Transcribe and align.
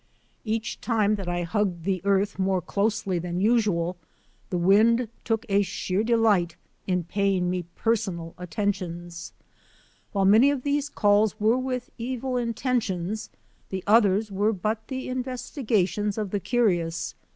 Each 0.43 0.81
time 0.81 1.13
that 1.13 1.29
I 1.29 1.43
hugged 1.43 1.83
the 1.83 2.01
earth 2.03 2.39
more 2.39 2.59
closely 2.59 3.19
than 3.19 3.39
usual, 3.39 3.97
the 4.49 4.57
wind 4.57 5.09
took 5.23 5.45
a 5.47 5.61
sheer 5.61 6.03
delight 6.03 6.55
in 6.87 7.03
paying 7.03 7.51
me 7.51 7.65
personal 7.75 8.33
attentions. 8.39 9.31
While 10.11 10.25
many 10.25 10.49
of 10.49 10.63
these 10.63 10.89
calls 10.89 11.39
were 11.39 11.59
with 11.59 11.91
evil 11.99 12.35
intentions, 12.35 13.29
the 13.69 13.83
others 13.85 14.31
were 14.31 14.53
but 14.53 14.87
the 14.87 15.07
investigations 15.07 16.17
of 16.17 16.31
the 16.31 16.39
curious. 16.39 17.13